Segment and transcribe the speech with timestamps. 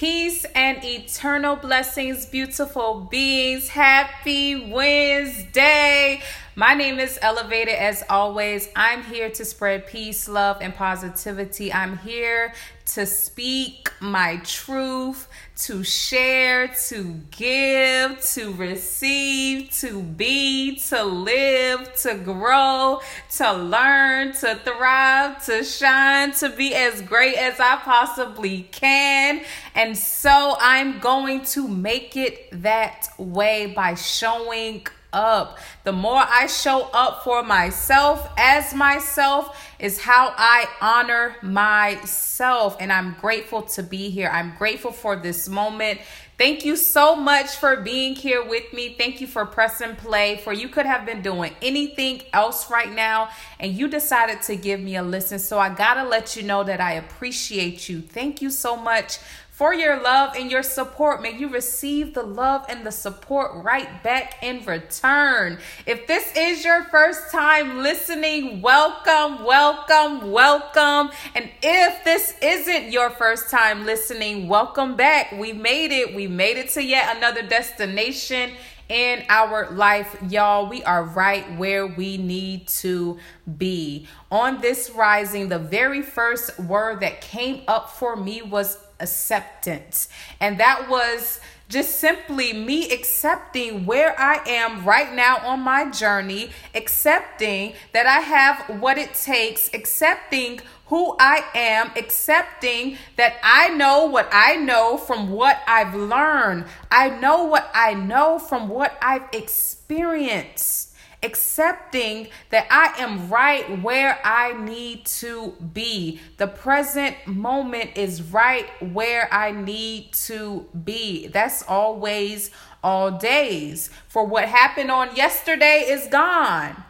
[0.00, 3.68] Peace and eternal blessings, beautiful beings.
[3.68, 6.22] Happy Wednesday.
[6.56, 8.70] My name is eLuvated as always.
[8.74, 11.70] I'm here to spread peace, love, and positivity.
[11.70, 12.54] I'm here
[12.94, 22.14] to speak my truth, to share, to give, to receive, to be, to live, to
[22.16, 23.00] grow,
[23.36, 29.42] to learn, to thrive, to shine, to be as great as I possibly can.
[29.74, 35.58] And so I'm going to make it that way by showing up.
[35.84, 42.76] The more I show up for myself as myself is how I honor myself.
[42.80, 44.28] And I'm grateful to be here.
[44.32, 46.00] I'm grateful for this moment.
[46.40, 48.94] Thank you so much for being here with me.
[48.96, 50.38] Thank you for pressing play.
[50.38, 54.80] For you could have been doing anything else right now and you decided to give
[54.80, 55.38] me a listen.
[55.38, 58.00] So I got to let you know that I appreciate you.
[58.00, 59.18] Thank you so much
[59.60, 61.20] for your love and your support.
[61.20, 65.58] May you receive the love and the support right back in return.
[65.84, 71.10] If this is your first time listening, welcome, welcome, welcome.
[71.34, 75.30] And if this isn't your first time listening, welcome back.
[75.32, 76.14] We made it.
[76.14, 78.52] We made it to yet another destination
[78.88, 80.70] in our life, y'all.
[80.70, 83.18] We are right where we need to
[83.58, 84.08] be.
[84.30, 90.08] On this rising, the very first word that came up for me was acceptance.
[90.40, 96.50] And that was just simply me accepting where I am right now on my journey,
[96.74, 104.06] accepting that I have what it takes, accepting who I am, accepting that I know
[104.06, 106.64] what I know from what I've learned.
[106.90, 110.89] I know what I know from what I've experienced
[111.22, 116.20] accepting that I am right where I need to be.
[116.38, 121.26] The present moment is right where I need to be.
[121.28, 122.50] That's always
[122.82, 123.90] all days.
[124.08, 126.84] For what happened on yesterday is gone.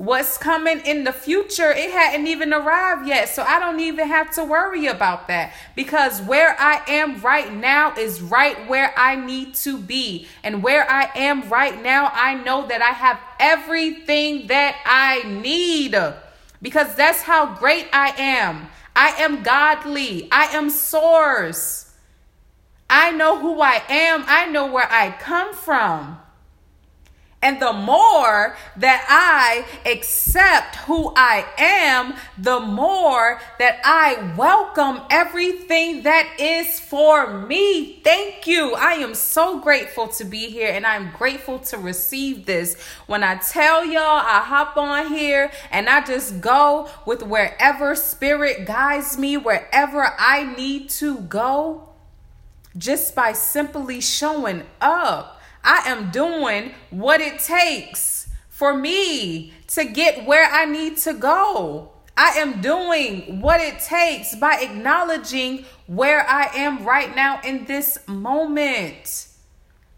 [0.00, 3.28] What's coming in the future, it hadn't even arrived yet.
[3.28, 7.92] So I don't even have to worry about that because where I am right now
[7.94, 10.26] is right where I need to be.
[10.42, 15.94] And where I am right now, I know that I have everything that I need
[16.62, 18.68] because that's how great I am.
[18.96, 21.92] I am godly, I am source.
[22.88, 26.20] I know who I am, I know where I come from.
[27.42, 36.02] And the more that I accept who I am, the more that I welcome everything
[36.02, 38.00] that is for me.
[38.04, 38.74] Thank you.
[38.74, 42.78] I am so grateful to be here and I'm grateful to receive this.
[43.06, 48.66] When I tell y'all, I hop on here and I just go with wherever spirit
[48.66, 51.88] guides me, wherever I need to go,
[52.76, 55.39] just by simply showing up.
[55.64, 61.92] I am doing what it takes for me to get where I need to go.
[62.16, 67.98] I am doing what it takes by acknowledging where I am right now in this
[68.06, 69.28] moment.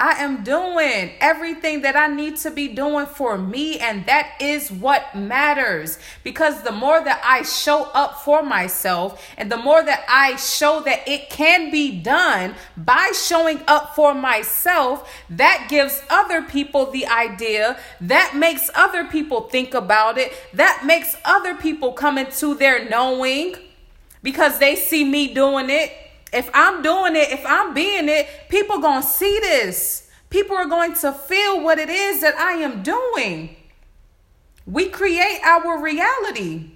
[0.00, 4.72] I am doing everything that I need to be doing for me, and that is
[4.72, 5.98] what matters.
[6.24, 10.80] Because the more that I show up for myself, and the more that I show
[10.80, 17.06] that it can be done by showing up for myself, that gives other people the
[17.06, 22.88] idea, that makes other people think about it, that makes other people come into their
[22.88, 23.54] knowing
[24.22, 25.92] because they see me doing it
[26.32, 30.08] if I'm doing it, if I'm being it, people going to see this.
[30.28, 33.56] People are going to feel what it is that I am doing.
[34.66, 36.70] We create our reality.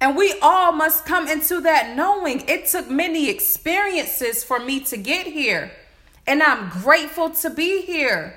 [0.00, 2.42] And we all must come into that knowing.
[2.48, 5.72] It took many experiences for me to get here.
[6.26, 8.34] And I'm grateful to be here.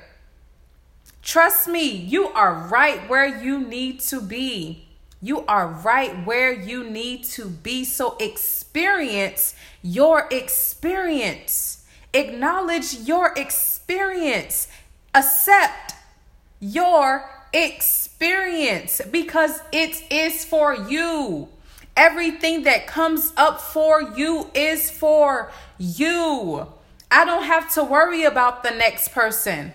[1.21, 4.84] Trust me, you are right where you need to be.
[5.25, 7.83] You are right where you need to be.
[7.83, 11.83] So experience your experience.
[12.13, 14.67] Acknowledge your experience.
[15.15, 15.95] Accept
[16.59, 21.49] your experience because it is for you.
[21.97, 26.67] Everything that comes up for you is for you.
[27.09, 29.73] I don't have to worry about the next person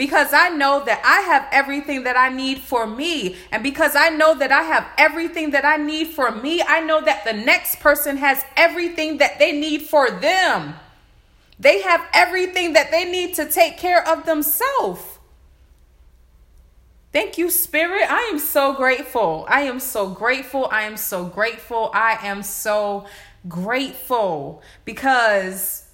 [0.00, 3.36] because I know that I have everything that I need for me.
[3.52, 7.02] And because I know that I have everything that I need for me, I know
[7.02, 10.76] that the next person has everything that they need for them.
[11.58, 15.02] They have everything that they need to take care of themselves.
[17.12, 18.10] Thank you, Spirit.
[18.10, 19.44] I am so grateful.
[19.50, 20.66] I am so grateful.
[20.72, 21.90] I am so grateful.
[21.92, 23.04] I am so
[23.46, 25.89] grateful because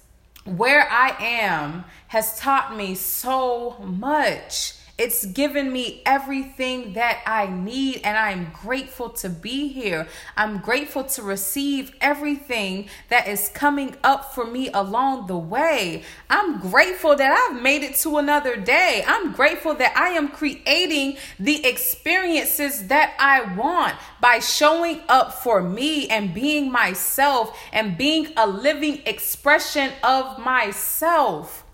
[0.47, 4.76] where I am has taught me so much.
[4.97, 10.07] It's given me everything that I need, and I'm grateful to be here.
[10.35, 16.01] I'm grateful to receive everything that is coming up for me along the way.
[16.31, 19.03] I'm grateful that I've made it to another day.
[19.05, 25.61] I'm grateful that I am creating the experiences that I want by showing up for
[25.61, 31.66] me and being myself and being a living expression of myself.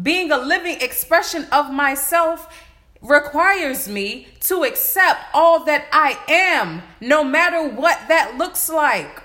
[0.00, 2.48] Being a living expression of myself
[3.02, 9.22] requires me to accept all that I am, no matter what that looks like,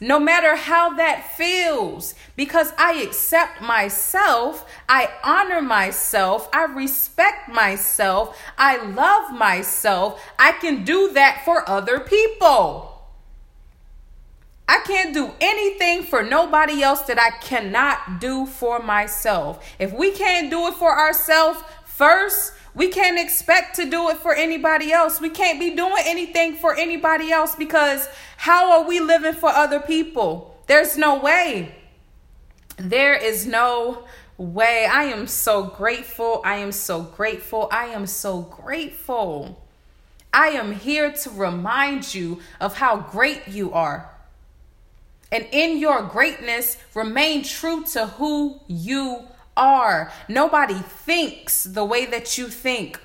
[0.00, 8.38] no matter how that feels, because I accept myself, I honor myself, I respect myself,
[8.56, 10.22] I love myself.
[10.38, 12.87] I can do that for other people.
[14.68, 19.66] I can't do anything for nobody else that I cannot do for myself.
[19.78, 24.34] If we can't do it for ourselves first, we can't expect to do it for
[24.34, 25.22] anybody else.
[25.22, 28.06] We can't be doing anything for anybody else because
[28.36, 30.54] how are we living for other people?
[30.66, 31.74] There's no way.
[32.76, 34.04] There is no
[34.36, 34.86] way.
[34.86, 36.42] I am so grateful.
[36.44, 37.68] I am so grateful.
[37.72, 39.66] I am so grateful.
[40.32, 44.10] I am here to remind you of how great you are.
[45.30, 50.10] And in your greatness, remain true to who you are.
[50.28, 53.00] Nobody thinks the way that you think.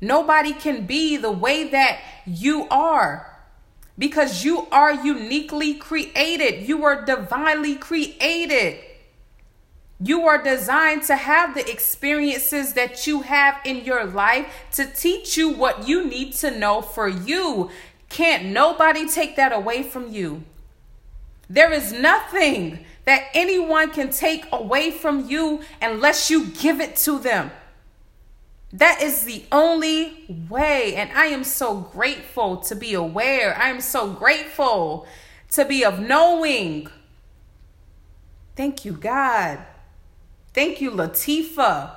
[0.00, 3.38] Nobody can be the way that you are
[3.98, 6.68] because you are uniquely created.
[6.68, 8.78] You are divinely created.
[10.00, 15.36] You are designed to have the experiences that you have in your life to teach
[15.36, 17.70] you what you need to know for you.
[18.08, 20.44] Can't nobody take that away from you.
[21.50, 27.18] There is nothing that anyone can take away from you unless you give it to
[27.18, 27.50] them.
[28.72, 30.94] That is the only way.
[30.94, 33.56] And I am so grateful to be aware.
[33.56, 35.06] I am so grateful
[35.52, 36.88] to be of knowing.
[38.54, 39.60] Thank you, God.
[40.52, 41.92] Thank you, Latifa.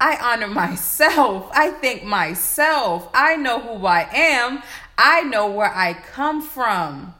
[0.00, 1.50] I honor myself.
[1.52, 3.08] I thank myself.
[3.12, 4.62] I know who I am.
[4.96, 7.14] I know where I come from.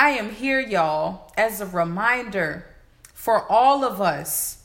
[0.00, 2.64] I am here, y'all, as a reminder
[3.12, 4.64] for all of us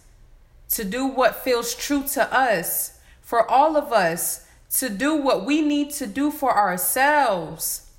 [0.69, 5.59] to do what feels true to us, for all of us to do what we
[5.59, 7.91] need to do for ourselves.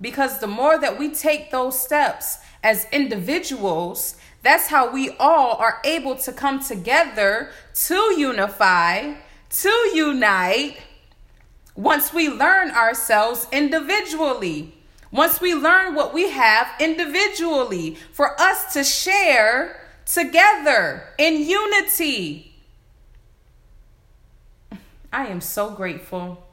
[0.00, 5.80] Because the more that we take those steps as individuals, that's how we all are
[5.84, 9.14] able to come together to unify,
[9.50, 10.78] to unite,
[11.76, 14.79] once we learn ourselves individually.
[15.10, 22.54] Once we learn what we have individually, for us to share together in unity.
[25.12, 26.46] I am so grateful.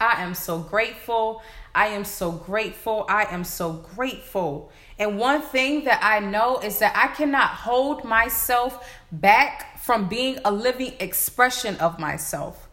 [0.00, 1.42] I am so grateful.
[1.74, 3.04] I am so grateful.
[3.08, 4.70] I am so grateful.
[4.98, 10.38] And one thing that I know is that I cannot hold myself back from being
[10.44, 12.68] a living expression of myself.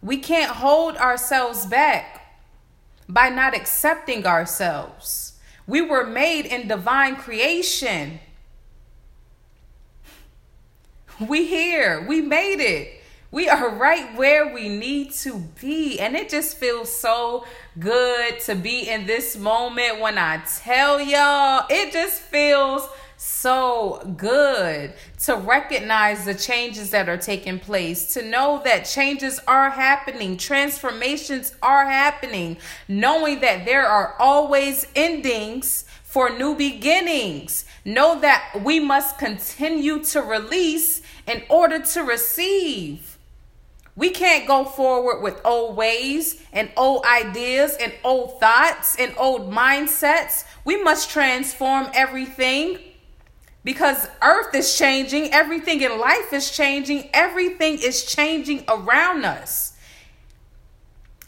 [0.00, 2.21] We can't hold ourselves back
[3.12, 5.34] by not accepting ourselves.
[5.66, 8.20] We were made in divine creation.
[11.20, 13.00] We here, we made it.
[13.30, 16.00] We are right where we need to be.
[16.00, 17.46] And it just feels so
[17.78, 22.88] good to be in this moment when I tell y'all, it just feels
[23.22, 29.70] so good to recognize the changes that are taking place, to know that changes are
[29.70, 32.56] happening, transformations are happening,
[32.88, 37.64] knowing that there are always endings for new beginnings.
[37.84, 43.18] Know that we must continue to release in order to receive.
[43.94, 49.48] We can't go forward with old ways and old ideas and old thoughts and old
[49.52, 50.44] mindsets.
[50.64, 52.78] We must transform everything
[53.64, 59.74] because earth is changing everything in life is changing everything is changing around us.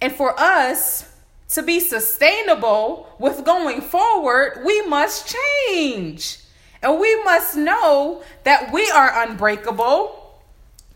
[0.01, 1.11] And for us
[1.51, 5.35] to be sustainable with going forward we must
[5.69, 6.39] change.
[6.83, 10.21] And we must know that we are unbreakable.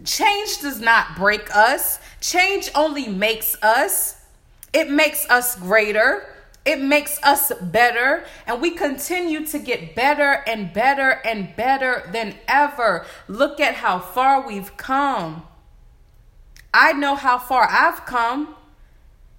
[0.04, 1.98] Change does not break us.
[2.20, 4.20] Change only makes us.
[4.74, 6.26] It makes us greater
[6.68, 12.34] it makes us better, and we continue to get better and better and better than
[12.46, 13.06] ever.
[13.26, 15.44] Look at how far we've come.
[16.74, 18.54] I know how far I've come.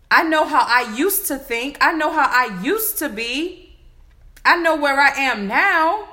[0.09, 1.77] I know how I used to think.
[1.79, 3.77] I know how I used to be.
[4.43, 6.09] I know where I am now.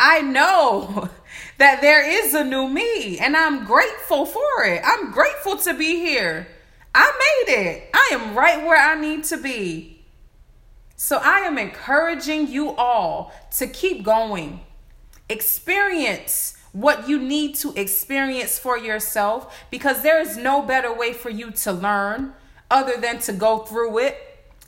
[0.00, 1.10] I know
[1.58, 4.80] that there is a new me and I'm grateful for it.
[4.82, 6.48] I'm grateful to be here.
[6.98, 7.90] I made it.
[7.94, 10.04] I am right where I need to be.
[10.96, 14.60] So I am encouraging you all to keep going.
[15.28, 21.30] Experience what you need to experience for yourself because there is no better way for
[21.30, 22.32] you to learn
[22.68, 24.16] other than to go through it,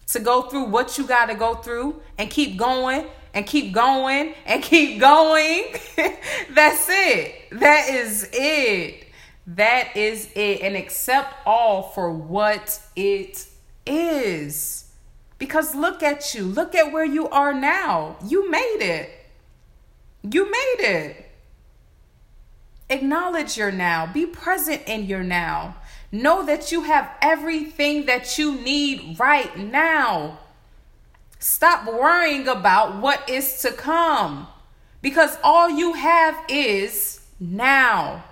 [0.06, 4.34] to go through what you got to go through and keep going and keep going
[4.46, 5.74] and keep going.
[6.54, 7.50] That's it.
[7.58, 9.09] That is it.
[9.46, 10.60] That is it.
[10.60, 13.46] And accept all for what it
[13.86, 14.90] is.
[15.38, 16.44] Because look at you.
[16.44, 18.16] Look at where you are now.
[18.26, 19.10] You made it.
[20.22, 21.30] You made it.
[22.90, 24.06] Acknowledge your now.
[24.06, 25.76] Be present in your now.
[26.12, 30.40] Know that you have everything that you need right now.
[31.38, 34.48] Stop worrying about what is to come
[35.00, 38.24] because all you have is now.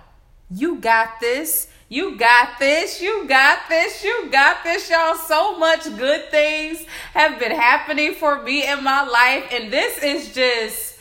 [0.49, 1.67] You got this.
[1.89, 3.01] You got this.
[3.01, 4.03] You got this.
[4.03, 5.15] You got this, y'all.
[5.15, 9.45] So much good things have been happening for me in my life.
[9.51, 10.97] And this is just,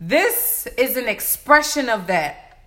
[0.00, 2.58] this is an expression of that.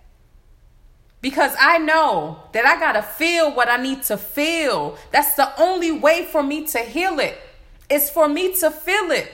[1.20, 4.98] Because I know that I got to feel what I need to feel.
[5.10, 7.38] That's the only way for me to heal it.
[7.88, 9.32] It's for me to feel it.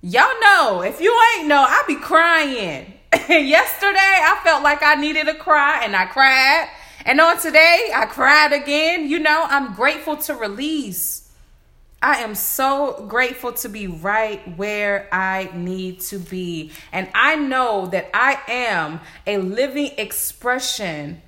[0.00, 2.93] Y'all know, if you ain't know, I be crying.
[3.28, 6.68] Yesterday, I felt like I needed a cry and I cried.
[7.04, 9.08] And on today, I cried again.
[9.08, 11.30] You know, I'm grateful to release.
[12.02, 16.72] I am so grateful to be right where I need to be.
[16.92, 21.22] And I know that I am a living expression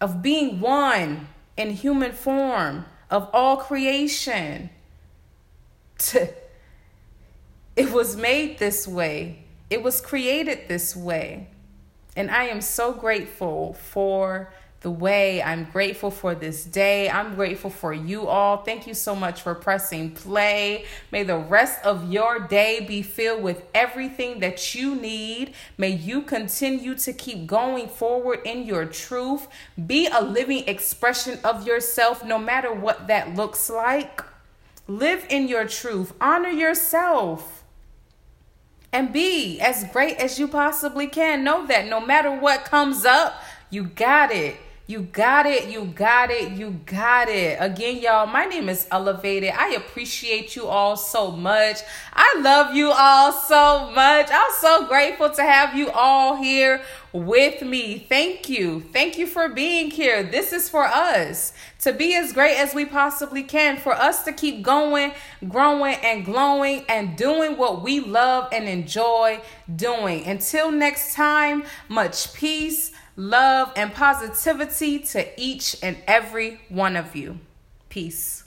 [0.00, 4.70] of being one in human form of all creation.
[7.76, 11.48] It was made this way, it was created this way.
[12.16, 15.42] And I am so grateful for the way.
[15.42, 17.10] I'm grateful for this day.
[17.10, 18.58] I'm grateful for you all.
[18.58, 20.84] Thank you so much for pressing play.
[21.10, 25.54] May the rest of your day be filled with everything that you need.
[25.76, 29.48] May you continue to keep going forward in your truth.
[29.86, 34.22] Be a living expression of yourself, no matter what that looks like.
[34.86, 37.55] Live in your truth, honor yourself.
[38.96, 41.44] And be as great as you possibly can.
[41.44, 43.34] Know that no matter what comes up,
[43.68, 44.56] you got it.
[44.88, 45.68] You got it.
[45.68, 46.52] You got it.
[46.52, 47.58] You got it.
[47.60, 49.52] Again, y'all, my name is eLuvated.
[49.52, 51.78] I appreciate you all so much.
[52.12, 54.28] I love you all so much.
[54.30, 57.98] I'm so grateful to have you all here with me.
[57.98, 58.80] Thank you.
[58.92, 60.22] Thank you for being here.
[60.22, 64.32] This is for us to be as great as we possibly can, for us to
[64.32, 65.12] keep going,
[65.48, 69.40] growing, and glowing, and doing what we love and enjoy
[69.74, 70.24] doing.
[70.26, 77.40] Until next time, much peace love, and positivity to each and every one of you.
[77.88, 78.44] Peace.